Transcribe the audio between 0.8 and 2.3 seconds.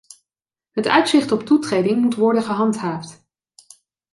uitzicht op toetreding moet